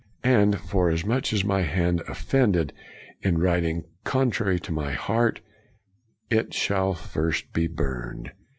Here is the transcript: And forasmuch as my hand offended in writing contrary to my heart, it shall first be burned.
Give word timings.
And 0.23 0.59
forasmuch 0.59 1.31
as 1.31 1.43
my 1.43 1.61
hand 1.61 2.01
offended 2.07 2.73
in 3.21 3.37
writing 3.37 3.83
contrary 4.03 4.59
to 4.61 4.71
my 4.71 4.93
heart, 4.93 5.41
it 6.31 6.55
shall 6.55 6.95
first 6.95 7.53
be 7.53 7.67
burned. 7.67 8.31